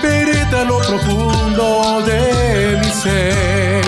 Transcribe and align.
que 0.00 0.64
lo 0.66 0.78
profundo 0.78 2.02
de 2.04 2.76
mi 2.78 2.90
ser 2.90 3.84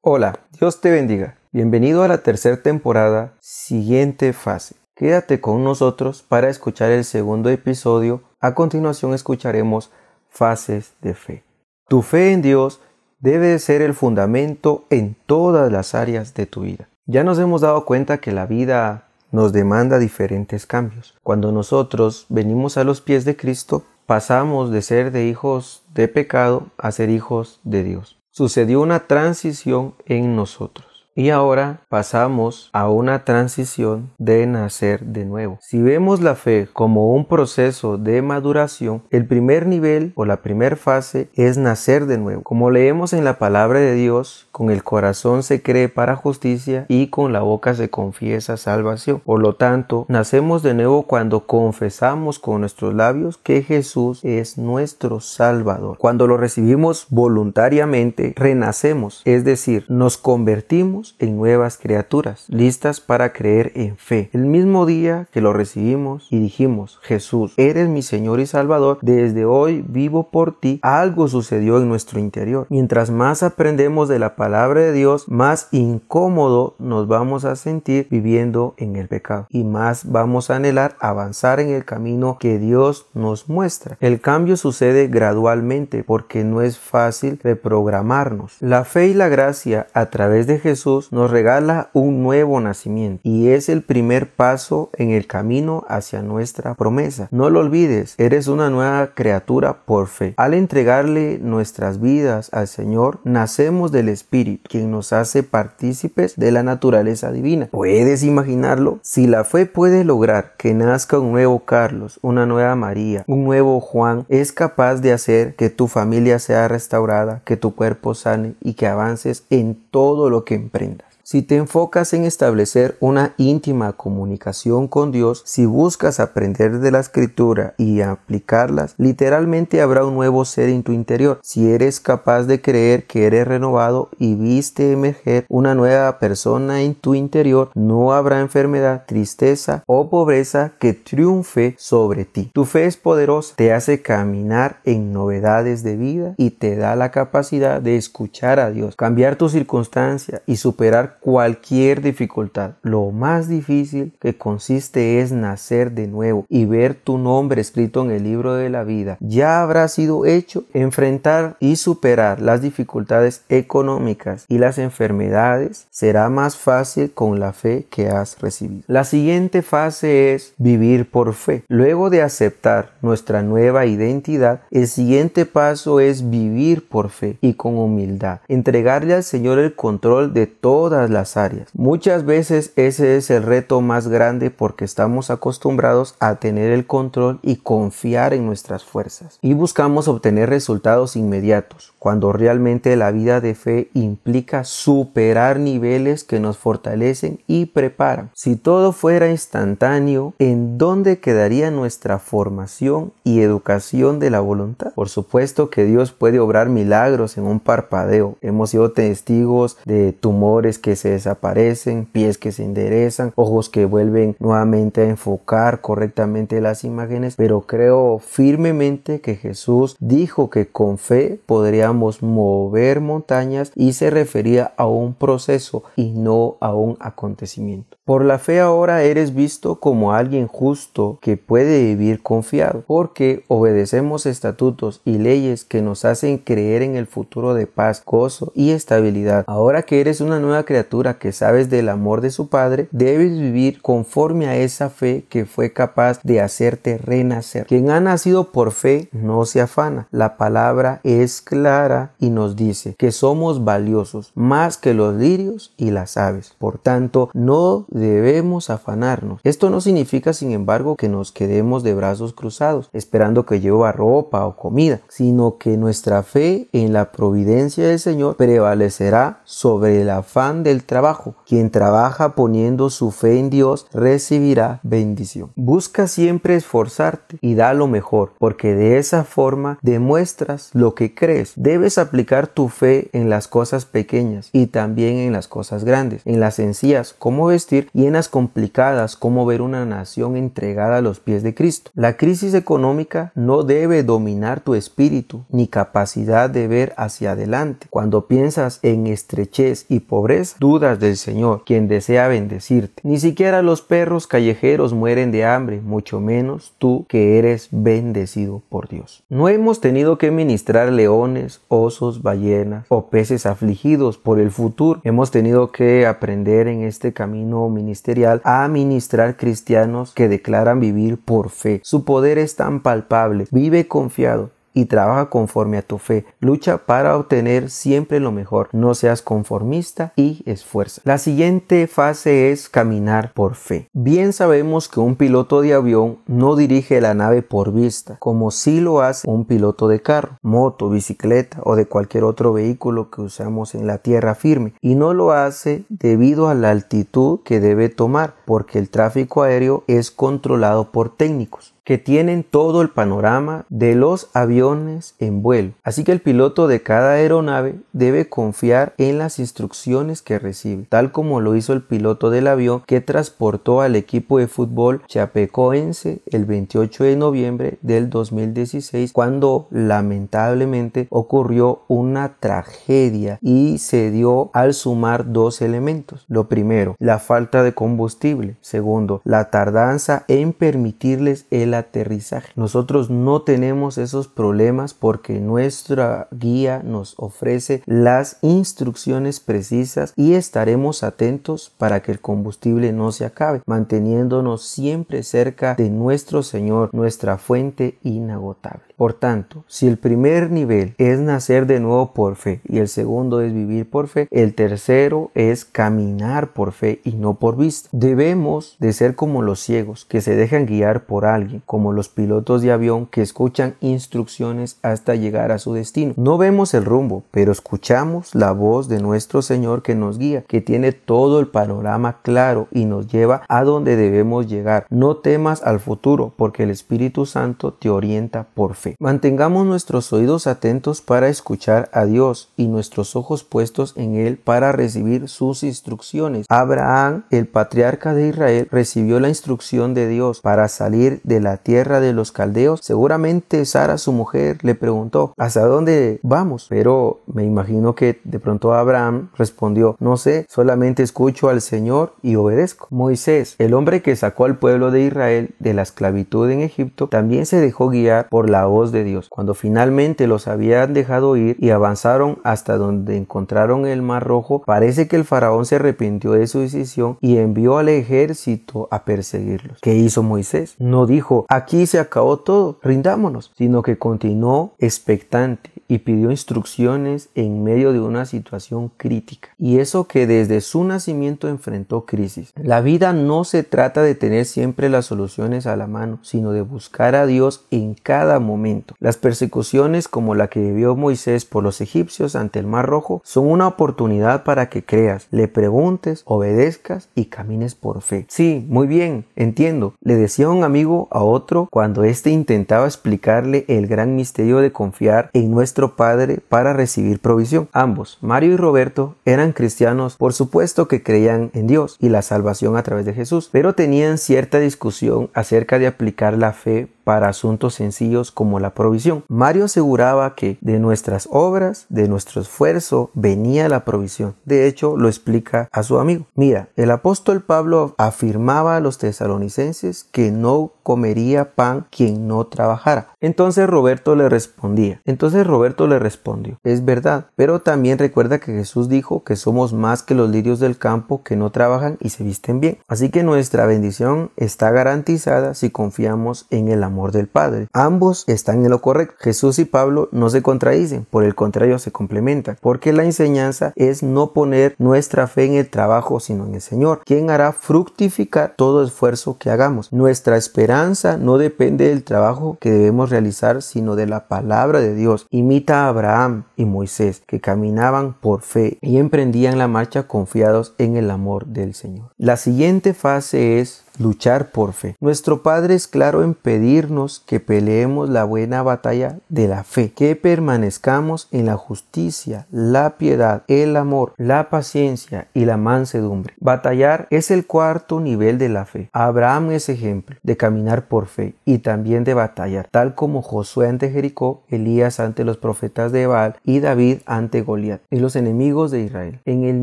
Hola, 0.02 0.30
Dios 0.58 0.80
te 0.80 0.90
bendiga. 0.90 1.36
Bienvenido 1.52 2.02
a 2.02 2.08
la 2.08 2.18
tercera 2.18 2.62
temporada, 2.62 3.34
siguiente 3.40 4.32
fase. 4.32 4.77
Quédate 4.98 5.40
con 5.40 5.62
nosotros 5.62 6.24
para 6.26 6.48
escuchar 6.48 6.90
el 6.90 7.04
segundo 7.04 7.50
episodio. 7.50 8.20
A 8.40 8.56
continuación 8.56 9.14
escucharemos 9.14 9.92
fases 10.28 10.94
de 11.02 11.14
fe. 11.14 11.44
Tu 11.88 12.02
fe 12.02 12.32
en 12.32 12.42
Dios 12.42 12.80
debe 13.20 13.56
ser 13.60 13.80
el 13.80 13.94
fundamento 13.94 14.86
en 14.90 15.14
todas 15.26 15.70
las 15.70 15.94
áreas 15.94 16.34
de 16.34 16.46
tu 16.46 16.62
vida. 16.62 16.88
Ya 17.06 17.22
nos 17.22 17.38
hemos 17.38 17.60
dado 17.60 17.84
cuenta 17.84 18.18
que 18.18 18.32
la 18.32 18.46
vida 18.46 19.04
nos 19.30 19.52
demanda 19.52 20.00
diferentes 20.00 20.66
cambios. 20.66 21.16
Cuando 21.22 21.52
nosotros 21.52 22.26
venimos 22.28 22.76
a 22.76 22.82
los 22.82 23.00
pies 23.00 23.24
de 23.24 23.36
Cristo, 23.36 23.84
pasamos 24.04 24.72
de 24.72 24.82
ser 24.82 25.12
de 25.12 25.28
hijos 25.28 25.84
de 25.94 26.08
pecado 26.08 26.70
a 26.76 26.90
ser 26.90 27.08
hijos 27.10 27.60
de 27.62 27.84
Dios. 27.84 28.18
Sucedió 28.32 28.80
una 28.80 29.06
transición 29.06 29.94
en 30.06 30.34
nosotros. 30.34 30.87
Y 31.18 31.30
ahora 31.30 31.80
pasamos 31.88 32.70
a 32.72 32.88
una 32.88 33.24
transición 33.24 34.12
de 34.18 34.46
nacer 34.46 35.04
de 35.04 35.24
nuevo. 35.24 35.58
Si 35.60 35.82
vemos 35.82 36.20
la 36.20 36.36
fe 36.36 36.68
como 36.72 37.12
un 37.12 37.24
proceso 37.24 37.98
de 37.98 38.22
maduración, 38.22 39.02
el 39.10 39.26
primer 39.26 39.66
nivel 39.66 40.12
o 40.14 40.24
la 40.24 40.42
primera 40.42 40.76
fase 40.76 41.28
es 41.34 41.58
nacer 41.58 42.06
de 42.06 42.18
nuevo. 42.18 42.42
Como 42.42 42.70
leemos 42.70 43.12
en 43.14 43.24
la 43.24 43.36
palabra 43.40 43.80
de 43.80 43.94
Dios, 43.94 44.46
con 44.52 44.70
el 44.70 44.84
corazón 44.84 45.42
se 45.42 45.60
cree 45.60 45.88
para 45.88 46.14
justicia 46.14 46.86
y 46.86 47.08
con 47.08 47.32
la 47.32 47.40
boca 47.40 47.74
se 47.74 47.90
confiesa 47.90 48.56
salvación. 48.56 49.20
Por 49.24 49.42
lo 49.42 49.56
tanto, 49.56 50.06
nacemos 50.08 50.62
de 50.62 50.74
nuevo 50.74 51.02
cuando 51.02 51.46
confesamos 51.46 52.38
con 52.38 52.60
nuestros 52.60 52.94
labios 52.94 53.38
que 53.38 53.64
Jesús 53.64 54.24
es 54.24 54.56
nuestro 54.56 55.18
Salvador. 55.18 55.98
Cuando 55.98 56.28
lo 56.28 56.36
recibimos 56.36 57.08
voluntariamente, 57.10 58.34
renacemos, 58.36 59.22
es 59.24 59.42
decir, 59.42 59.84
nos 59.88 60.16
convertimos 60.16 61.07
en 61.18 61.36
nuevas 61.36 61.78
criaturas, 61.78 62.46
listas 62.48 63.00
para 63.00 63.32
creer 63.32 63.72
en 63.74 63.96
fe. 63.96 64.30
El 64.32 64.46
mismo 64.46 64.86
día 64.86 65.28
que 65.32 65.40
lo 65.40 65.52
recibimos 65.52 66.28
y 66.30 66.38
dijimos, 66.38 66.98
Jesús, 67.02 67.54
eres 67.56 67.88
mi 67.88 68.02
Señor 68.02 68.40
y 68.40 68.46
Salvador, 68.46 68.98
desde 69.02 69.44
hoy 69.44 69.84
vivo 69.86 70.30
por 70.30 70.58
ti, 70.58 70.80
algo 70.82 71.28
sucedió 71.28 71.78
en 71.78 71.88
nuestro 71.88 72.18
interior. 72.18 72.66
Mientras 72.70 73.10
más 73.10 73.42
aprendemos 73.42 74.08
de 74.08 74.18
la 74.18 74.36
palabra 74.36 74.80
de 74.80 74.92
Dios, 74.92 75.28
más 75.28 75.68
incómodo 75.72 76.74
nos 76.78 77.06
vamos 77.08 77.44
a 77.44 77.56
sentir 77.56 78.08
viviendo 78.10 78.74
en 78.76 78.96
el 78.96 79.08
pecado 79.08 79.46
y 79.50 79.64
más 79.64 80.10
vamos 80.10 80.50
a 80.50 80.56
anhelar 80.56 80.96
avanzar 81.00 81.60
en 81.60 81.70
el 81.70 81.84
camino 81.84 82.38
que 82.38 82.58
Dios 82.58 83.06
nos 83.14 83.48
muestra. 83.48 83.96
El 84.00 84.20
cambio 84.20 84.56
sucede 84.56 85.08
gradualmente 85.08 86.04
porque 86.04 86.44
no 86.44 86.62
es 86.62 86.78
fácil 86.78 87.38
reprogramarnos. 87.42 88.56
La 88.60 88.84
fe 88.84 89.08
y 89.08 89.14
la 89.14 89.28
gracia 89.28 89.86
a 89.92 90.06
través 90.06 90.46
de 90.46 90.58
Jesús 90.58 90.87
nos 91.10 91.30
regala 91.30 91.90
un 91.92 92.22
nuevo 92.22 92.60
nacimiento 92.60 93.20
y 93.22 93.48
es 93.48 93.68
el 93.68 93.82
primer 93.82 94.30
paso 94.30 94.90
en 94.96 95.10
el 95.10 95.26
camino 95.26 95.84
hacia 95.88 96.22
nuestra 96.22 96.74
promesa. 96.74 97.28
No 97.30 97.50
lo 97.50 97.60
olvides, 97.60 98.14
eres 98.18 98.48
una 98.48 98.70
nueva 98.70 99.14
criatura 99.14 99.84
por 99.84 100.06
fe. 100.06 100.34
Al 100.36 100.54
entregarle 100.54 101.38
nuestras 101.42 102.00
vidas 102.00 102.48
al 102.52 102.68
Señor, 102.68 103.20
nacemos 103.24 103.92
del 103.92 104.08
Espíritu, 104.08 104.68
quien 104.68 104.90
nos 104.90 105.12
hace 105.12 105.42
partícipes 105.42 106.36
de 106.36 106.52
la 106.52 106.62
naturaleza 106.62 107.30
divina. 107.32 107.68
¿Puedes 107.70 108.22
imaginarlo? 108.22 108.98
Si 109.02 109.26
la 109.26 109.44
fe 109.44 109.66
puede 109.66 110.04
lograr 110.04 110.54
que 110.56 110.74
nazca 110.74 111.18
un 111.18 111.32
nuevo 111.32 111.60
Carlos, 111.60 112.18
una 112.22 112.46
nueva 112.46 112.74
María, 112.76 113.24
un 113.26 113.44
nuevo 113.44 113.80
Juan, 113.80 114.24
es 114.28 114.52
capaz 114.52 114.96
de 114.96 115.12
hacer 115.12 115.54
que 115.54 115.70
tu 115.70 115.88
familia 115.88 116.38
sea 116.38 116.68
restaurada, 116.68 117.42
que 117.44 117.56
tu 117.56 117.74
cuerpo 117.74 118.14
sane 118.14 118.54
y 118.60 118.74
que 118.74 118.86
avances 118.86 119.44
en 119.50 119.76
todo 119.90 120.30
lo 120.30 120.44
que 120.44 120.54
prinde. 120.78 121.07
Si 121.30 121.42
te 121.42 121.56
enfocas 121.56 122.14
en 122.14 122.24
establecer 122.24 122.96
una 123.00 123.34
íntima 123.36 123.92
comunicación 123.92 124.88
con 124.88 125.12
Dios, 125.12 125.42
si 125.44 125.66
buscas 125.66 126.20
aprender 126.20 126.78
de 126.78 126.90
la 126.90 127.00
escritura 127.00 127.74
y 127.76 128.00
aplicarlas, 128.00 128.94
literalmente 128.96 129.82
habrá 129.82 130.06
un 130.06 130.14
nuevo 130.14 130.46
ser 130.46 130.70
en 130.70 130.82
tu 130.82 130.92
interior. 130.92 131.38
Si 131.42 131.70
eres 131.70 132.00
capaz 132.00 132.44
de 132.44 132.62
creer 132.62 133.06
que 133.06 133.26
eres 133.26 133.46
renovado 133.46 134.08
y 134.18 134.36
viste 134.36 134.90
emerger 134.90 135.44
una 135.50 135.74
nueva 135.74 136.18
persona 136.18 136.80
en 136.80 136.94
tu 136.94 137.14
interior, 137.14 137.72
no 137.74 138.14
habrá 138.14 138.40
enfermedad, 138.40 139.04
tristeza 139.06 139.82
o 139.86 140.08
pobreza 140.08 140.72
que 140.78 140.94
triunfe 140.94 141.74
sobre 141.76 142.24
ti. 142.24 142.50
Tu 142.54 142.64
fe 142.64 142.86
es 142.86 142.96
poderosa, 142.96 143.52
te 143.54 143.74
hace 143.74 144.00
caminar 144.00 144.80
en 144.84 145.12
novedades 145.12 145.82
de 145.82 145.94
vida 145.94 146.34
y 146.38 146.52
te 146.52 146.76
da 146.76 146.96
la 146.96 147.10
capacidad 147.10 147.82
de 147.82 147.98
escuchar 147.98 148.60
a 148.60 148.70
Dios, 148.70 148.96
cambiar 148.96 149.36
tu 149.36 149.50
circunstancia 149.50 150.40
y 150.46 150.56
superar 150.56 151.17
cualquier 151.20 152.02
dificultad. 152.02 152.72
Lo 152.82 153.10
más 153.10 153.48
difícil 153.48 154.12
que 154.20 154.36
consiste 154.36 155.20
es 155.20 155.32
nacer 155.32 155.92
de 155.92 156.06
nuevo 156.06 156.46
y 156.48 156.64
ver 156.64 156.94
tu 156.94 157.18
nombre 157.18 157.60
escrito 157.60 158.02
en 158.04 158.10
el 158.10 158.24
libro 158.24 158.54
de 158.54 158.70
la 158.70 158.84
vida. 158.84 159.16
Ya 159.20 159.62
habrá 159.62 159.88
sido 159.88 160.26
hecho 160.26 160.64
enfrentar 160.74 161.56
y 161.60 161.76
superar 161.76 162.40
las 162.40 162.62
dificultades 162.62 163.42
económicas 163.48 164.44
y 164.48 164.58
las 164.58 164.78
enfermedades 164.78 165.86
será 165.90 166.28
más 166.28 166.56
fácil 166.56 167.12
con 167.12 167.40
la 167.40 167.52
fe 167.52 167.86
que 167.90 168.08
has 168.08 168.38
recibido. 168.40 168.82
La 168.86 169.04
siguiente 169.04 169.62
fase 169.62 170.34
es 170.34 170.54
vivir 170.58 171.10
por 171.10 171.34
fe. 171.34 171.64
Luego 171.68 172.10
de 172.10 172.22
aceptar 172.22 172.92
nuestra 173.02 173.42
nueva 173.42 173.86
identidad, 173.86 174.62
el 174.70 174.88
siguiente 174.88 175.46
paso 175.46 176.00
es 176.00 176.30
vivir 176.30 176.88
por 176.88 177.10
fe 177.10 177.38
y 177.40 177.54
con 177.54 177.78
humildad. 177.78 178.40
Entregarle 178.48 179.14
al 179.14 179.24
Señor 179.24 179.58
el 179.58 179.74
control 179.74 180.32
de 180.32 180.46
todas 180.46 181.07
las 181.08 181.36
áreas. 181.36 181.68
Muchas 181.74 182.24
veces 182.24 182.72
ese 182.76 183.16
es 183.16 183.30
el 183.30 183.42
reto 183.42 183.80
más 183.80 184.08
grande 184.08 184.50
porque 184.50 184.84
estamos 184.84 185.30
acostumbrados 185.30 186.14
a 186.20 186.36
tener 186.36 186.72
el 186.72 186.86
control 186.86 187.38
y 187.42 187.56
confiar 187.56 188.34
en 188.34 188.46
nuestras 188.46 188.84
fuerzas 188.84 189.38
y 189.42 189.54
buscamos 189.54 190.08
obtener 190.08 190.48
resultados 190.48 191.16
inmediatos 191.16 191.92
cuando 191.98 192.32
realmente 192.32 192.96
la 192.96 193.10
vida 193.10 193.40
de 193.40 193.54
fe 193.54 193.90
implica 193.94 194.64
superar 194.64 195.58
niveles 195.58 196.24
que 196.24 196.40
nos 196.40 196.56
fortalecen 196.58 197.40
y 197.46 197.66
preparan. 197.66 198.30
Si 198.34 198.56
todo 198.56 198.92
fuera 198.92 199.30
instantáneo, 199.30 200.34
¿en 200.38 200.78
dónde 200.78 201.18
quedaría 201.18 201.70
nuestra 201.70 202.18
formación 202.18 203.12
y 203.24 203.40
educación 203.40 204.20
de 204.20 204.30
la 204.30 204.40
voluntad? 204.40 204.92
Por 204.94 205.08
supuesto 205.08 205.70
que 205.70 205.84
Dios 205.84 206.12
puede 206.12 206.38
obrar 206.38 206.68
milagros 206.68 207.36
en 207.38 207.44
un 207.44 207.60
parpadeo. 207.60 208.36
Hemos 208.40 208.70
sido 208.70 208.92
testigos 208.92 209.78
de 209.84 210.12
tumores 210.12 210.78
que 210.78 210.96
se 210.96 211.10
desaparecen, 211.10 212.06
pies 212.06 212.38
que 212.38 212.52
se 212.52 212.64
enderezan, 212.64 213.32
ojos 213.34 213.68
que 213.68 213.84
vuelven 213.84 214.36
nuevamente 214.38 215.02
a 215.02 215.08
enfocar 215.08 215.80
correctamente 215.80 216.60
las 216.60 216.84
imágenes, 216.84 217.34
pero 217.36 217.62
creo 217.62 218.18
firmemente 218.18 219.20
que 219.20 219.34
Jesús 219.34 219.96
dijo 220.00 220.50
que 220.50 220.68
con 220.68 220.98
fe 220.98 221.40
podríamos 221.46 221.88
mover 222.22 223.00
montañas 223.00 223.72
y 223.74 223.92
se 223.92 224.10
refería 224.10 224.72
a 224.76 224.86
un 224.86 225.14
proceso 225.14 225.84
y 225.96 226.10
no 226.12 226.56
a 226.60 226.74
un 226.74 226.96
acontecimiento. 227.00 227.97
Por 228.08 228.24
la 228.24 228.38
fe 228.38 228.58
ahora 228.58 229.02
eres 229.02 229.34
visto 229.34 229.80
como 229.80 230.14
alguien 230.14 230.46
justo 230.46 231.18
que 231.20 231.36
puede 231.36 231.84
vivir 231.84 232.22
confiado, 232.22 232.82
porque 232.86 233.44
obedecemos 233.48 234.24
estatutos 234.24 235.02
y 235.04 235.18
leyes 235.18 235.64
que 235.64 235.82
nos 235.82 236.06
hacen 236.06 236.38
creer 236.38 236.80
en 236.80 236.96
el 236.96 237.06
futuro 237.06 237.52
de 237.52 237.66
paz, 237.66 238.02
gozo 238.02 238.50
y 238.54 238.70
estabilidad. 238.70 239.44
Ahora 239.46 239.82
que 239.82 240.00
eres 240.00 240.22
una 240.22 240.40
nueva 240.40 240.62
criatura 240.62 241.18
que 241.18 241.32
sabes 241.32 241.68
del 241.68 241.90
amor 241.90 242.22
de 242.22 242.30
su 242.30 242.48
Padre, 242.48 242.88
debes 242.92 243.38
vivir 243.38 243.82
conforme 243.82 244.46
a 244.46 244.56
esa 244.56 244.88
fe 244.88 245.26
que 245.28 245.44
fue 245.44 245.74
capaz 245.74 246.18
de 246.22 246.40
hacerte 246.40 246.96
renacer. 246.96 247.66
Quien 247.66 247.90
ha 247.90 248.00
nacido 248.00 248.52
por 248.52 248.72
fe 248.72 249.10
no 249.12 249.44
se 249.44 249.60
afana. 249.60 250.08
La 250.12 250.38
palabra 250.38 251.02
es 251.04 251.42
clara 251.42 252.12
y 252.18 252.30
nos 252.30 252.56
dice 252.56 252.94
que 252.96 253.12
somos 253.12 253.64
valiosos 253.66 254.32
más 254.34 254.78
que 254.78 254.94
los 254.94 255.14
lirios 255.14 255.74
y 255.76 255.90
las 255.90 256.16
aves. 256.16 256.54
Por 256.56 256.78
tanto, 256.78 257.28
no 257.34 257.84
debemos 257.98 258.70
afanarnos. 258.70 259.40
Esto 259.44 259.70
no 259.70 259.80
significa, 259.80 260.32
sin 260.32 260.52
embargo, 260.52 260.96
que 260.96 261.08
nos 261.08 261.32
quedemos 261.32 261.82
de 261.82 261.94
brazos 261.94 262.32
cruzados, 262.32 262.90
esperando 262.92 263.44
que 263.44 263.60
lleve 263.60 263.78
ropa 263.92 264.46
o 264.46 264.56
comida, 264.56 265.00
sino 265.08 265.58
que 265.58 265.76
nuestra 265.76 266.22
fe 266.22 266.68
en 266.72 266.92
la 266.92 267.12
providencia 267.12 267.86
del 267.86 267.98
Señor 267.98 268.36
prevalecerá 268.36 269.40
sobre 269.44 270.02
el 270.02 270.10
afán 270.10 270.62
del 270.62 270.84
trabajo. 270.84 271.34
Quien 271.46 271.70
trabaja 271.70 272.34
poniendo 272.34 272.90
su 272.90 273.10
fe 273.10 273.38
en 273.38 273.50
Dios 273.50 273.86
recibirá 273.92 274.80
bendición. 274.82 275.50
Busca 275.54 276.08
siempre 276.08 276.56
esforzarte 276.56 277.38
y 277.40 277.54
da 277.54 277.74
lo 277.74 277.86
mejor, 277.86 278.32
porque 278.38 278.74
de 278.74 278.98
esa 278.98 279.24
forma 279.24 279.78
demuestras 279.82 280.70
lo 280.72 280.94
que 280.94 281.14
crees. 281.14 281.52
Debes 281.56 281.98
aplicar 281.98 282.46
tu 282.46 282.68
fe 282.68 283.10
en 283.12 283.30
las 283.30 283.48
cosas 283.48 283.84
pequeñas 283.84 284.50
y 284.52 284.66
también 284.66 285.16
en 285.18 285.32
las 285.32 285.48
cosas 285.48 285.84
grandes, 285.84 286.22
en 286.24 286.40
las 286.40 286.54
sencillas, 286.54 287.14
como 287.18 287.46
vestir 287.46 287.87
las 287.92 288.28
complicadas 288.28 289.16
como 289.16 289.46
ver 289.46 289.62
una 289.62 289.84
nación 289.84 290.36
entregada 290.36 290.98
a 290.98 291.02
los 291.02 291.20
pies 291.20 291.42
de 291.42 291.54
Cristo. 291.54 291.90
La 291.94 292.16
crisis 292.16 292.54
económica 292.54 293.32
no 293.34 293.62
debe 293.62 294.02
dominar 294.02 294.60
tu 294.60 294.74
espíritu 294.74 295.44
ni 295.50 295.68
capacidad 295.68 296.50
de 296.50 296.66
ver 296.68 296.94
hacia 296.96 297.32
adelante. 297.32 297.86
Cuando 297.90 298.26
piensas 298.26 298.80
en 298.82 299.06
estrechez 299.06 299.86
y 299.88 300.00
pobreza, 300.00 300.56
dudas 300.58 300.98
del 301.00 301.16
Señor, 301.16 301.62
quien 301.64 301.86
desea 301.86 302.28
bendecirte. 302.28 303.02
Ni 303.04 303.18
siquiera 303.18 303.62
los 303.62 303.82
perros 303.82 304.26
callejeros 304.26 304.94
mueren 304.94 305.30
de 305.30 305.44
hambre, 305.44 305.80
mucho 305.80 306.20
menos 306.20 306.74
tú 306.78 307.06
que 307.08 307.38
eres 307.38 307.68
bendecido 307.70 308.62
por 308.68 308.88
Dios. 308.88 309.22
No 309.28 309.48
hemos 309.48 309.80
tenido 309.80 310.18
que 310.18 310.30
ministrar 310.30 310.90
leones, 310.92 311.60
osos, 311.68 312.22
ballenas 312.22 312.86
o 312.88 313.10
peces 313.10 313.46
afligidos 313.46 314.18
por 314.18 314.40
el 314.40 314.50
futuro. 314.50 315.00
Hemos 315.04 315.30
tenido 315.30 315.72
que 315.72 316.06
aprender 316.06 316.68
en 316.68 316.82
este 316.82 317.12
camino 317.12 317.68
ministerial 317.78 318.42
a 318.44 318.68
ministrar 318.68 319.36
cristianos 319.36 320.12
que 320.12 320.28
declaran 320.28 320.80
vivir 320.80 321.18
por 321.18 321.50
fe. 321.50 321.80
Su 321.82 322.04
poder 322.04 322.38
es 322.38 322.56
tan 322.56 322.80
palpable. 322.80 323.46
Vive 323.50 323.88
confiado 323.88 324.50
y 324.78 324.84
trabaja 324.84 325.28
conforme 325.28 325.76
a 325.76 325.82
tu 325.82 325.98
fe. 325.98 326.24
Lucha 326.38 326.78
para 326.78 327.16
obtener 327.16 327.68
siempre 327.68 328.20
lo 328.20 328.30
mejor. 328.30 328.68
No 328.72 328.94
seas 328.94 329.22
conformista 329.22 330.12
y 330.14 330.42
esfuerza. 330.46 331.02
La 331.04 331.18
siguiente 331.18 331.88
fase 331.88 332.52
es 332.52 332.68
caminar 332.68 333.32
por 333.34 333.56
fe. 333.56 333.88
Bien 333.92 334.32
sabemos 334.32 334.88
que 334.88 335.00
un 335.00 335.16
piloto 335.16 335.62
de 335.62 335.74
avión 335.74 336.18
no 336.26 336.54
dirige 336.54 337.00
la 337.00 337.14
nave 337.14 337.42
por 337.42 337.72
vista, 337.72 338.16
como 338.20 338.52
si 338.52 338.80
lo 338.80 339.00
hace 339.00 339.28
un 339.28 339.46
piloto 339.46 339.88
de 339.88 340.00
carro, 340.00 340.38
moto, 340.42 340.90
bicicleta 340.90 341.58
o 341.64 341.74
de 341.74 341.86
cualquier 341.86 342.22
otro 342.22 342.52
vehículo 342.52 343.10
que 343.10 343.22
usamos 343.22 343.74
en 343.74 343.88
la 343.88 343.98
tierra 343.98 344.36
firme. 344.36 344.74
Y 344.80 344.94
no 344.94 345.12
lo 345.12 345.32
hace 345.32 345.84
debido 345.88 346.48
a 346.48 346.54
la 346.54 346.70
altitud 346.70 347.40
que 347.44 347.58
debe 347.58 347.88
tomar, 347.88 348.34
porque 348.44 348.78
el 348.78 348.90
tráfico 348.90 349.42
aéreo 349.42 349.82
es 349.88 350.12
controlado 350.12 350.92
por 350.92 351.16
técnicos 351.16 351.74
que 351.88 351.96
tienen 351.96 352.44
todo 352.44 352.82
el 352.82 352.90
panorama 352.90 353.64
de 353.70 353.94
los 353.94 354.28
aviones 354.34 355.14
en 355.20 355.40
vuelo. 355.40 355.72
Así 355.82 356.04
que 356.04 356.12
el 356.12 356.20
piloto 356.20 356.68
de 356.68 356.82
cada 356.82 357.12
aeronave 357.12 357.76
debe 357.94 358.28
confiar 358.28 358.92
en 358.98 359.16
las 359.16 359.38
instrucciones 359.38 360.20
que 360.20 360.38
recibe, 360.38 360.84
tal 360.90 361.12
como 361.12 361.40
lo 361.40 361.56
hizo 361.56 361.72
el 361.72 361.80
piloto 361.80 362.28
del 362.28 362.46
avión 362.46 362.82
que 362.86 363.00
transportó 363.00 363.80
al 363.80 363.96
equipo 363.96 364.36
de 364.36 364.48
fútbol 364.48 365.00
chapecoense 365.06 366.20
el 366.26 366.44
28 366.44 367.04
de 367.04 367.16
noviembre 367.16 367.78
del 367.80 368.10
2016 368.10 369.14
cuando 369.14 369.66
lamentablemente 369.70 371.06
ocurrió 371.08 371.84
una 371.88 372.34
tragedia 372.38 373.38
y 373.40 373.78
se 373.78 374.10
dio 374.10 374.50
al 374.52 374.74
sumar 374.74 375.32
dos 375.32 375.62
elementos. 375.62 376.26
Lo 376.28 376.50
primero, 376.50 376.96
la 376.98 377.18
falta 377.18 377.62
de 377.62 377.72
combustible. 377.72 378.56
Segundo, 378.60 379.22
la 379.24 379.48
tardanza 379.48 380.26
en 380.28 380.52
permitirles 380.52 381.46
el 381.50 381.77
aterrizaje. 381.78 382.52
Nosotros 382.56 383.10
no 383.10 383.42
tenemos 383.42 383.98
esos 383.98 384.28
problemas 384.28 384.94
porque 384.94 385.40
nuestra 385.40 386.28
guía 386.30 386.82
nos 386.84 387.14
ofrece 387.16 387.82
las 387.86 388.38
instrucciones 388.42 389.40
precisas 389.40 390.12
y 390.16 390.34
estaremos 390.34 391.02
atentos 391.02 391.72
para 391.78 392.02
que 392.02 392.12
el 392.12 392.20
combustible 392.20 392.92
no 392.92 393.12
se 393.12 393.24
acabe, 393.24 393.62
manteniéndonos 393.66 394.66
siempre 394.66 395.22
cerca 395.22 395.74
de 395.74 395.90
nuestro 395.90 396.42
Señor, 396.42 396.90
nuestra 396.92 397.38
fuente 397.38 397.98
inagotable. 398.02 398.87
Por 398.98 399.14
tanto, 399.14 399.62
si 399.68 399.86
el 399.86 399.96
primer 399.96 400.50
nivel 400.50 400.96
es 400.98 401.20
nacer 401.20 401.68
de 401.68 401.78
nuevo 401.78 402.14
por 402.14 402.34
fe 402.34 402.60
y 402.68 402.78
el 402.78 402.88
segundo 402.88 403.40
es 403.40 403.54
vivir 403.54 403.88
por 403.88 404.08
fe, 404.08 404.26
el 404.32 404.56
tercero 404.56 405.30
es 405.36 405.64
caminar 405.64 406.52
por 406.52 406.72
fe 406.72 407.00
y 407.04 407.12
no 407.12 407.34
por 407.34 407.56
vista. 407.56 407.88
Debemos 407.92 408.74
de 408.80 408.92
ser 408.92 409.14
como 409.14 409.40
los 409.40 409.60
ciegos 409.60 410.04
que 410.04 410.20
se 410.20 410.34
dejan 410.34 410.66
guiar 410.66 411.06
por 411.06 411.26
alguien, 411.26 411.62
como 411.64 411.92
los 411.92 412.08
pilotos 412.08 412.60
de 412.60 412.72
avión 412.72 413.06
que 413.06 413.22
escuchan 413.22 413.76
instrucciones 413.80 414.78
hasta 414.82 415.14
llegar 415.14 415.52
a 415.52 415.60
su 415.60 415.74
destino. 415.74 416.14
No 416.16 416.36
vemos 416.36 416.74
el 416.74 416.84
rumbo, 416.84 417.22
pero 417.30 417.52
escuchamos 417.52 418.34
la 418.34 418.50
voz 418.50 418.88
de 418.88 419.00
nuestro 419.00 419.42
Señor 419.42 419.82
que 419.82 419.94
nos 419.94 420.18
guía, 420.18 420.42
que 420.48 420.60
tiene 420.60 420.90
todo 420.90 421.38
el 421.38 421.46
panorama 421.46 422.18
claro 422.22 422.66
y 422.72 422.84
nos 422.84 423.06
lleva 423.06 423.42
a 423.48 423.62
donde 423.62 423.94
debemos 423.94 424.48
llegar. 424.48 424.86
No 424.90 425.18
temas 425.18 425.62
al 425.62 425.78
futuro, 425.78 426.32
porque 426.36 426.64
el 426.64 426.70
Espíritu 426.70 427.26
Santo 427.26 427.72
te 427.72 427.90
orienta 427.90 428.48
por 428.54 428.74
fe. 428.74 428.87
Mantengamos 428.98 429.66
nuestros 429.66 430.12
oídos 430.12 430.46
atentos 430.46 431.00
para 431.00 431.28
escuchar 431.28 431.88
a 431.92 432.04
Dios 432.04 432.50
y 432.56 432.68
nuestros 432.68 433.16
ojos 433.16 433.44
puestos 433.44 433.92
en 433.96 434.14
Él 434.14 434.38
para 434.38 434.72
recibir 434.72 435.28
sus 435.28 435.62
instrucciones. 435.62 436.46
Abraham, 436.48 437.24
el 437.30 437.46
patriarca 437.46 438.14
de 438.14 438.28
Israel, 438.28 438.68
recibió 438.70 439.20
la 439.20 439.28
instrucción 439.28 439.94
de 439.94 440.08
Dios 440.08 440.40
para 440.40 440.68
salir 440.68 441.20
de 441.24 441.40
la 441.40 441.58
tierra 441.58 442.00
de 442.00 442.12
los 442.12 442.32
caldeos. 442.32 442.80
Seguramente 442.82 443.64
Sara, 443.64 443.98
su 443.98 444.12
mujer, 444.12 444.58
le 444.62 444.74
preguntó, 444.74 445.32
¿hasta 445.36 445.64
dónde 445.64 446.20
vamos? 446.22 446.66
Pero 446.68 447.20
me 447.26 447.44
imagino 447.44 447.94
que 447.94 448.20
de 448.24 448.38
pronto 448.38 448.74
Abraham 448.74 449.30
respondió, 449.36 449.96
no 450.00 450.16
sé, 450.16 450.46
solamente 450.48 451.02
escucho 451.02 451.48
al 451.48 451.60
Señor 451.60 452.14
y 452.22 452.36
obedezco. 452.36 452.88
Moisés, 452.90 453.54
el 453.58 453.74
hombre 453.74 454.02
que 454.02 454.16
sacó 454.16 454.44
al 454.44 454.58
pueblo 454.58 454.90
de 454.90 455.02
Israel 455.02 455.54
de 455.58 455.74
la 455.74 455.82
esclavitud 455.82 456.50
en 456.50 456.60
Egipto, 456.60 457.08
también 457.08 457.46
se 457.46 457.60
dejó 457.60 457.88
guiar 457.88 458.28
por 458.28 458.50
la 458.50 458.68
de 458.86 459.04
Dios. 459.04 459.28
Cuando 459.28 459.54
finalmente 459.54 460.26
los 460.26 460.48
habían 460.48 460.94
dejado 460.94 461.36
ir 461.36 461.56
y 461.60 461.70
avanzaron 461.70 462.38
hasta 462.44 462.76
donde 462.76 463.16
encontraron 463.16 463.86
el 463.86 464.02
mar 464.02 464.24
rojo, 464.24 464.62
parece 464.64 465.08
que 465.08 465.16
el 465.16 465.24
faraón 465.24 465.66
se 465.66 465.76
arrepintió 465.76 466.32
de 466.32 466.46
su 466.46 466.60
decisión 466.60 467.18
y 467.20 467.38
envió 467.38 467.78
al 467.78 467.88
ejército 467.88 468.88
a 468.90 469.04
perseguirlos. 469.04 469.80
¿Qué 469.80 469.94
hizo 469.94 470.22
Moisés? 470.22 470.76
No 470.78 471.06
dijo, 471.06 471.46
aquí 471.48 471.86
se 471.86 471.98
acabó 471.98 472.38
todo, 472.38 472.78
rindámonos, 472.82 473.52
sino 473.56 473.82
que 473.82 473.98
continuó 473.98 474.74
expectante 474.78 475.70
y 475.88 475.98
pidió 475.98 476.30
instrucciones 476.30 477.30
en 477.34 477.64
medio 477.64 477.92
de 477.92 478.00
una 478.00 478.26
situación 478.26 478.92
crítica. 478.96 479.48
Y 479.58 479.78
eso 479.78 480.06
que 480.06 480.26
desde 480.26 480.60
su 480.60 480.84
nacimiento 480.84 481.48
enfrentó 481.48 482.04
crisis. 482.04 482.52
La 482.56 482.82
vida 482.82 483.12
no 483.14 483.44
se 483.44 483.62
trata 483.62 484.02
de 484.02 484.14
tener 484.14 484.44
siempre 484.44 484.90
las 484.90 485.06
soluciones 485.06 485.66
a 485.66 485.76
la 485.76 485.86
mano, 485.86 486.18
sino 486.22 486.52
de 486.52 486.60
buscar 486.60 487.14
a 487.14 487.26
Dios 487.26 487.64
en 487.70 487.94
cada 487.94 488.38
momento. 488.38 488.67
Las 488.98 489.16
persecuciones 489.16 490.08
como 490.08 490.34
la 490.34 490.48
que 490.48 490.60
vivió 490.60 490.96
Moisés 490.96 491.44
por 491.44 491.62
los 491.62 491.80
egipcios 491.80 492.36
ante 492.36 492.58
el 492.58 492.66
Mar 492.66 492.86
Rojo 492.86 493.22
son 493.24 493.48
una 493.48 493.66
oportunidad 493.66 494.44
para 494.44 494.68
que 494.68 494.84
creas, 494.84 495.28
le 495.30 495.48
preguntes, 495.48 496.22
obedezcas 496.24 497.08
y 497.14 497.26
camines 497.26 497.74
por 497.74 498.02
fe. 498.02 498.26
Sí, 498.28 498.66
muy 498.68 498.86
bien, 498.86 499.24
entiendo. 499.36 499.94
Le 500.00 500.16
decía 500.16 500.48
un 500.48 500.64
amigo 500.64 501.08
a 501.10 501.22
otro 501.22 501.68
cuando 501.70 502.04
éste 502.04 502.30
intentaba 502.30 502.86
explicarle 502.86 503.64
el 503.68 503.86
gran 503.86 504.16
misterio 504.16 504.58
de 504.58 504.72
confiar 504.72 505.30
en 505.32 505.50
nuestro 505.50 505.96
Padre 505.96 506.40
para 506.48 506.72
recibir 506.72 507.20
provisión. 507.20 507.68
Ambos, 507.72 508.18
Mario 508.20 508.52
y 508.52 508.56
Roberto, 508.56 509.16
eran 509.24 509.52
cristianos, 509.52 510.16
por 510.16 510.32
supuesto 510.32 510.88
que 510.88 511.02
creían 511.02 511.50
en 511.54 511.66
Dios 511.66 511.96
y 512.00 512.08
la 512.08 512.22
salvación 512.22 512.76
a 512.76 512.82
través 512.82 513.06
de 513.06 513.14
Jesús, 513.14 513.48
pero 513.50 513.74
tenían 513.74 514.18
cierta 514.18 514.58
discusión 514.58 515.30
acerca 515.34 515.78
de 515.78 515.86
aplicar 515.86 516.36
la 516.36 516.52
fe 516.52 516.88
para 517.08 517.30
asuntos 517.30 517.72
sencillos 517.72 518.30
como 518.30 518.60
la 518.60 518.74
provisión. 518.74 519.24
Mario 519.28 519.64
aseguraba 519.64 520.34
que 520.34 520.58
de 520.60 520.78
nuestras 520.78 521.26
obras, 521.32 521.86
de 521.88 522.06
nuestro 522.06 522.42
esfuerzo, 522.42 523.10
venía 523.14 523.70
la 523.70 523.86
provisión. 523.86 524.34
De 524.44 524.66
hecho, 524.66 524.94
lo 524.94 525.08
explica 525.08 525.70
a 525.72 525.82
su 525.82 525.98
amigo. 525.98 526.26
Mira, 526.34 526.68
el 526.76 526.90
apóstol 526.90 527.40
Pablo 527.40 527.94
afirmaba 527.96 528.76
a 528.76 528.80
los 528.80 528.98
tesalonicenses 528.98 530.04
que 530.04 530.30
no 530.30 530.72
comería 530.88 531.54
pan 531.54 531.84
quien 531.90 532.26
no 532.28 532.46
trabajara. 532.46 533.08
Entonces 533.20 533.68
Roberto 533.68 534.16
le 534.16 534.30
respondía. 534.30 535.02
Entonces 535.04 535.46
Roberto 535.46 535.86
le 535.86 535.98
respondió, 535.98 536.58
es 536.64 536.82
verdad, 536.82 537.26
pero 537.36 537.60
también 537.60 537.98
recuerda 537.98 538.38
que 538.38 538.54
Jesús 538.54 538.88
dijo 538.88 539.22
que 539.22 539.36
somos 539.36 539.74
más 539.74 540.02
que 540.02 540.14
los 540.14 540.30
lirios 540.30 540.60
del 540.60 540.78
campo 540.78 541.22
que 541.22 541.36
no 541.36 541.52
trabajan 541.52 541.98
y 542.00 542.08
se 542.08 542.24
visten 542.24 542.60
bien. 542.60 542.78
Así 542.88 543.10
que 543.10 543.22
nuestra 543.22 543.66
bendición 543.66 544.30
está 544.38 544.70
garantizada 544.70 545.52
si 545.52 545.68
confiamos 545.68 546.46
en 546.48 546.68
el 546.68 546.82
amor 546.82 547.12
del 547.12 547.26
Padre. 547.26 547.68
Ambos 547.74 548.24
están 548.26 548.64
en 548.64 548.70
lo 548.70 548.80
correcto. 548.80 549.16
Jesús 549.18 549.58
y 549.58 549.66
Pablo 549.66 550.08
no 550.10 550.30
se 550.30 550.40
contradicen, 550.40 551.04
por 551.10 551.22
el 551.22 551.34
contrario 551.34 551.78
se 551.78 551.92
complementan, 551.92 552.56
porque 552.62 552.94
la 552.94 553.04
enseñanza 553.04 553.74
es 553.76 554.02
no 554.02 554.32
poner 554.32 554.74
nuestra 554.78 555.26
fe 555.26 555.44
en 555.44 555.52
el 555.52 555.68
trabajo, 555.68 556.18
sino 556.18 556.46
en 556.46 556.54
el 556.54 556.62
Señor, 556.62 557.02
quien 557.04 557.28
hará 557.28 557.52
fructificar 557.52 558.54
todo 558.56 558.82
esfuerzo 558.82 559.36
que 559.36 559.50
hagamos. 559.50 559.92
Nuestra 559.92 560.38
esperanza 560.38 560.77
no 561.18 561.38
depende 561.38 561.88
del 561.88 562.04
trabajo 562.04 562.56
que 562.60 562.70
debemos 562.70 563.10
realizar, 563.10 563.62
sino 563.62 563.96
de 563.96 564.06
la 564.06 564.28
palabra 564.28 564.80
de 564.80 564.94
Dios. 564.94 565.26
Imita 565.30 565.84
a 565.84 565.88
Abraham 565.88 566.44
y 566.56 566.66
Moisés, 566.66 567.22
que 567.26 567.40
caminaban 567.40 568.14
por 568.14 568.42
fe 568.42 568.78
y 568.80 568.98
emprendían 568.98 569.58
la 569.58 569.66
marcha 569.66 570.06
confiados 570.06 570.74
en 570.78 570.96
el 570.96 571.10
amor 571.10 571.46
del 571.46 571.74
Señor. 571.74 572.10
La 572.16 572.36
siguiente 572.36 572.94
fase 572.94 573.60
es 573.60 573.84
luchar 573.98 574.50
por 574.50 574.72
fe. 574.72 574.96
Nuestro 575.00 575.42
Padre 575.42 575.74
es 575.74 575.88
claro 575.88 576.22
en 576.22 576.34
pedirnos 576.34 577.22
que 577.26 577.40
peleemos 577.40 578.08
la 578.08 578.24
buena 578.24 578.62
batalla 578.62 579.18
de 579.28 579.48
la 579.48 579.64
fe, 579.64 579.92
que 579.92 580.16
permanezcamos 580.16 581.28
en 581.32 581.46
la 581.46 581.56
justicia, 581.56 582.46
la 582.50 582.96
piedad, 582.96 583.42
el 583.48 583.76
amor, 583.76 584.14
la 584.16 584.50
paciencia 584.50 585.28
y 585.34 585.44
la 585.44 585.56
mansedumbre. 585.56 586.34
Batallar 586.38 587.06
es 587.10 587.30
el 587.30 587.46
cuarto 587.46 588.00
nivel 588.00 588.38
de 588.38 588.48
la 588.48 588.64
fe. 588.64 588.88
Abraham 588.92 589.50
es 589.50 589.68
ejemplo 589.68 590.16
de 590.22 590.36
caminar 590.36 590.88
por 590.88 591.06
fe 591.06 591.34
y 591.44 591.58
también 591.58 592.04
de 592.04 592.14
batallar, 592.14 592.68
tal 592.70 592.94
como 592.94 593.22
Josué 593.22 593.68
ante 593.68 593.90
Jericó, 593.90 594.42
Elías 594.48 595.00
ante 595.00 595.24
los 595.24 595.36
profetas 595.36 595.92
de 595.92 596.06
Baal 596.06 596.36
y 596.44 596.60
David 596.60 596.98
ante 597.06 597.42
Goliat 597.42 597.80
y 597.90 597.98
los 597.98 598.16
enemigos 598.16 598.70
de 598.70 598.82
Israel. 598.82 599.20
En 599.24 599.44
el 599.44 599.62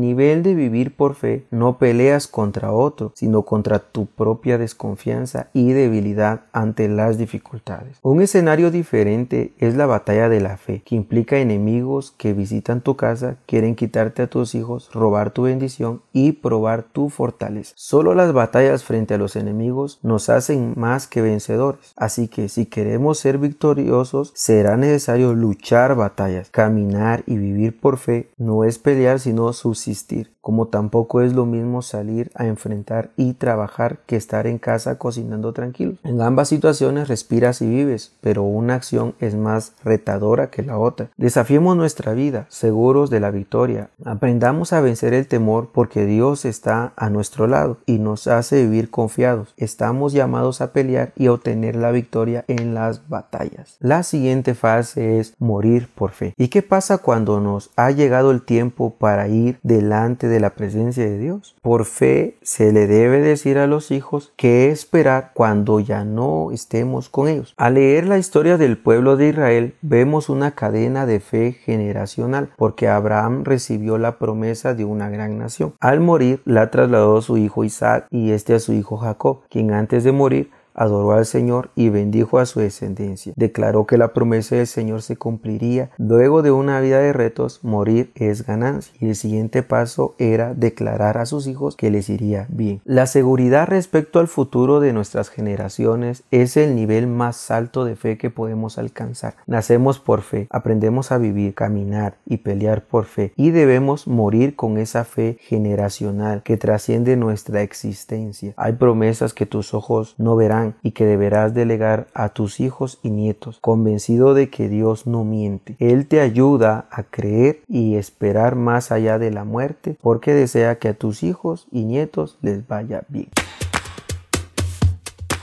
nivel 0.00 0.42
de 0.42 0.54
vivir 0.54 0.94
por 0.94 1.14
fe 1.14 1.46
no 1.50 1.78
peleas 1.78 2.26
contra 2.26 2.72
otro, 2.72 3.12
sino 3.14 3.42
contra 3.42 3.78
tu 3.78 4.06
propio 4.06 4.25
propia 4.26 4.58
desconfianza 4.58 5.50
y 5.52 5.72
debilidad 5.72 6.46
ante 6.52 6.88
las 6.88 7.16
dificultades. 7.16 8.00
Un 8.02 8.20
escenario 8.20 8.72
diferente 8.72 9.52
es 9.58 9.76
la 9.76 9.86
batalla 9.86 10.28
de 10.28 10.40
la 10.40 10.56
fe, 10.56 10.82
que 10.84 10.96
implica 10.96 11.38
enemigos 11.38 12.10
que 12.10 12.32
visitan 12.32 12.80
tu 12.80 12.96
casa, 12.96 13.36
quieren 13.46 13.76
quitarte 13.76 14.22
a 14.22 14.26
tus 14.26 14.56
hijos, 14.56 14.90
robar 14.92 15.30
tu 15.30 15.42
bendición 15.42 16.02
y 16.12 16.32
probar 16.32 16.82
tu 16.82 17.08
fortaleza. 17.08 17.72
Solo 17.76 18.16
las 18.16 18.32
batallas 18.32 18.82
frente 18.82 19.14
a 19.14 19.18
los 19.18 19.36
enemigos 19.36 20.00
nos 20.02 20.28
hacen 20.28 20.74
más 20.76 21.06
que 21.06 21.22
vencedores. 21.22 21.92
Así 21.94 22.26
que 22.26 22.48
si 22.48 22.66
queremos 22.66 23.20
ser 23.20 23.38
victoriosos, 23.38 24.32
será 24.34 24.76
necesario 24.76 25.34
luchar 25.34 25.94
batallas. 25.94 26.50
Caminar 26.50 27.22
y 27.28 27.36
vivir 27.36 27.78
por 27.78 27.96
fe 27.98 28.30
no 28.38 28.64
es 28.64 28.80
pelear 28.80 29.20
sino 29.20 29.52
subsistir 29.52 30.34
como 30.46 30.68
tampoco 30.68 31.22
es 31.22 31.32
lo 31.32 31.44
mismo 31.44 31.82
salir 31.82 32.30
a 32.36 32.46
enfrentar 32.46 33.10
y 33.16 33.32
trabajar 33.32 33.98
que 34.06 34.14
estar 34.16 34.46
en 34.46 34.58
casa 34.58 34.98
cocinando 34.98 35.52
tranquilo. 35.52 35.94
En 36.04 36.20
ambas 36.20 36.48
situaciones 36.48 37.08
respiras 37.08 37.62
y 37.62 37.68
vives, 37.68 38.12
pero 38.20 38.42
una 38.42 38.74
acción 38.74 39.14
es 39.20 39.34
más 39.34 39.72
retadora 39.84 40.50
que 40.50 40.62
la 40.62 40.78
otra. 40.78 41.08
Desafiemos 41.16 41.76
nuestra 41.76 42.12
vida, 42.12 42.46
seguros 42.48 43.10
de 43.10 43.20
la 43.20 43.30
victoria. 43.30 43.90
Aprendamos 44.04 44.72
a 44.72 44.80
vencer 44.80 45.14
el 45.14 45.26
temor 45.26 45.70
porque 45.72 46.06
Dios 46.06 46.44
está 46.44 46.92
a 46.96 47.10
nuestro 47.10 47.46
lado 47.46 47.78
y 47.86 47.98
nos 47.98 48.26
hace 48.26 48.62
vivir 48.62 48.90
confiados. 48.90 49.54
Estamos 49.56 50.12
llamados 50.12 50.60
a 50.60 50.72
pelear 50.72 51.12
y 51.16 51.28
obtener 51.28 51.76
la 51.76 51.90
victoria 51.90 52.44
en 52.48 52.74
las 52.74 53.08
batallas. 53.08 53.76
La 53.80 54.02
siguiente 54.02 54.54
fase 54.54 55.18
es 55.18 55.34
morir 55.38 55.88
por 55.94 56.10
fe. 56.10 56.34
¿Y 56.36 56.48
qué 56.48 56.62
pasa 56.62 56.98
cuando 56.98 57.40
nos 57.40 57.70
ha 57.76 57.90
llegado 57.90 58.30
el 58.30 58.42
tiempo 58.42 58.94
para 58.98 59.28
ir 59.28 59.58
delante 59.62 60.28
de 60.28 60.40
la 60.40 60.50
presencia 60.50 61.04
de 61.04 61.18
Dios. 61.18 61.56
Por 61.62 61.84
fe 61.84 62.36
se 62.42 62.72
le 62.72 62.86
debe 62.86 63.20
decir 63.20 63.58
a 63.58 63.66
los 63.66 63.90
hijos 63.90 63.95
qué 64.36 64.70
esperar 64.70 65.30
cuando 65.34 65.80
ya 65.80 66.04
no 66.04 66.50
estemos 66.52 67.08
con 67.08 67.28
ellos. 67.28 67.54
Al 67.56 67.74
leer 67.74 68.06
la 68.06 68.18
historia 68.18 68.58
del 68.58 68.78
pueblo 68.78 69.16
de 69.16 69.28
Israel 69.28 69.74
vemos 69.82 70.28
una 70.28 70.52
cadena 70.52 71.06
de 71.06 71.20
fe 71.20 71.52
generacional 71.52 72.50
porque 72.56 72.88
Abraham 72.88 73.44
recibió 73.44 73.98
la 73.98 74.18
promesa 74.18 74.74
de 74.74 74.84
una 74.84 75.08
gran 75.08 75.38
nación. 75.38 75.74
Al 75.80 76.00
morir 76.00 76.40
la 76.44 76.70
trasladó 76.70 77.18
a 77.18 77.22
su 77.22 77.36
hijo 77.36 77.64
Isaac 77.64 78.06
y 78.10 78.30
este 78.32 78.54
a 78.54 78.58
su 78.58 78.72
hijo 78.72 78.96
Jacob, 78.96 79.40
quien 79.48 79.72
antes 79.72 80.04
de 80.04 80.12
morir 80.12 80.50
adoró 80.76 81.12
al 81.12 81.26
Señor 81.26 81.70
y 81.74 81.88
bendijo 81.88 82.38
a 82.38 82.46
su 82.46 82.60
descendencia. 82.60 83.32
Declaró 83.34 83.86
que 83.86 83.98
la 83.98 84.12
promesa 84.12 84.56
del 84.56 84.66
Señor 84.66 85.02
se 85.02 85.16
cumpliría. 85.16 85.90
Luego 85.98 86.42
de 86.42 86.52
una 86.52 86.80
vida 86.80 86.98
de 86.98 87.12
retos, 87.12 87.60
morir 87.64 88.12
es 88.14 88.46
ganancia. 88.46 88.94
Y 89.00 89.08
el 89.08 89.16
siguiente 89.16 89.62
paso 89.62 90.14
era 90.18 90.54
declarar 90.54 91.18
a 91.18 91.26
sus 91.26 91.46
hijos 91.46 91.76
que 91.76 91.90
les 91.90 92.08
iría 92.08 92.46
bien. 92.48 92.80
La 92.84 93.06
seguridad 93.06 93.66
respecto 93.66 94.20
al 94.20 94.28
futuro 94.28 94.80
de 94.80 94.92
nuestras 94.92 95.30
generaciones 95.30 96.22
es 96.30 96.56
el 96.56 96.76
nivel 96.76 97.06
más 97.06 97.50
alto 97.50 97.84
de 97.84 97.96
fe 97.96 98.18
que 98.18 98.30
podemos 98.30 98.78
alcanzar. 98.78 99.34
Nacemos 99.46 99.98
por 99.98 100.22
fe, 100.22 100.46
aprendemos 100.50 101.12
a 101.12 101.18
vivir, 101.18 101.54
caminar 101.54 102.16
y 102.26 102.38
pelear 102.38 102.84
por 102.84 103.06
fe 103.06 103.32
y 103.36 103.50
debemos 103.50 104.06
morir 104.06 104.56
con 104.56 104.78
esa 104.78 105.04
fe 105.04 105.38
generacional 105.40 106.42
que 106.42 106.56
trasciende 106.56 107.16
nuestra 107.16 107.62
existencia. 107.62 108.52
Hay 108.56 108.74
promesas 108.74 109.32
que 109.32 109.46
tus 109.46 109.74
ojos 109.74 110.14
no 110.18 110.36
verán 110.36 110.65
y 110.82 110.92
que 110.92 111.06
deberás 111.06 111.54
delegar 111.54 112.08
a 112.14 112.30
tus 112.30 112.60
hijos 112.60 112.98
y 113.02 113.10
nietos, 113.10 113.58
convencido 113.60 114.34
de 114.34 114.50
que 114.50 114.68
Dios 114.68 115.06
no 115.06 115.24
miente. 115.24 115.76
Él 115.78 116.06
te 116.06 116.20
ayuda 116.20 116.86
a 116.90 117.02
creer 117.02 117.62
y 117.68 117.96
esperar 117.96 118.56
más 118.56 118.92
allá 118.92 119.18
de 119.18 119.30
la 119.30 119.44
muerte, 119.44 119.96
porque 120.00 120.34
desea 120.34 120.78
que 120.78 120.88
a 120.88 120.94
tus 120.94 121.22
hijos 121.22 121.66
y 121.70 121.84
nietos 121.84 122.38
les 122.42 122.66
vaya 122.66 123.02
bien. 123.08 123.28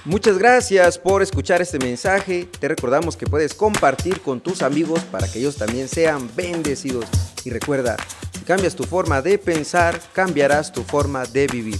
Muchas 0.05 0.37
gracias 0.37 0.97
por 0.97 1.21
escuchar 1.21 1.61
este 1.61 1.79
mensaje. 1.79 2.49
Te 2.59 2.67
recordamos 2.67 3.15
que 3.15 3.25
puedes 3.25 3.53
compartir 3.53 4.19
con 4.19 4.41
tus 4.41 4.61
amigos 4.61 4.99
para 5.05 5.29
que 5.29 5.39
ellos 5.39 5.55
también 5.55 5.87
sean 5.87 6.29
bendecidos. 6.35 7.05
Y 7.45 7.49
recuerda, 7.49 7.95
si 8.33 8.41
cambias 8.41 8.75
tu 8.75 8.83
forma 8.83 9.21
de 9.21 9.37
pensar, 9.37 9.97
cambiarás 10.11 10.73
tu 10.73 10.83
forma 10.83 11.23
de 11.25 11.47
vivir. 11.47 11.79